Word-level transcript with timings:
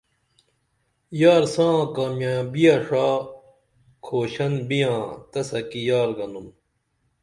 یار 1.21 1.43
ساں 1.53 1.77
کامیابیہ 1.95 2.75
ݜا 2.85 3.07
کھوشن 4.05 4.53
بیاں 4.67 5.01
تسہ 5.31 5.59
کی 5.69 5.81
یار 5.87 6.09
گنُن 6.17 6.47